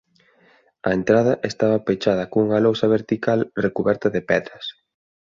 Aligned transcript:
A 0.89 0.91
entrada 0.99 1.33
estaba 1.49 1.83
pechada 1.87 2.29
cunha 2.33 2.63
lousa 2.65 2.87
vertical 2.97 3.39
recuberta 3.65 4.07
de 4.15 4.21
pedras. 4.29 4.65